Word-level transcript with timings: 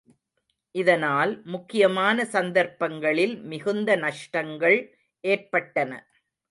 இதனால் 0.75 1.33
முக்கியமான 1.45 2.25
சந்தர்ப்பங்களில் 2.25 3.35
மிகுந்த 3.43 3.95
நஷ்டங்கள் 3.97 4.79
ஏற்பட்டன. 5.23 5.91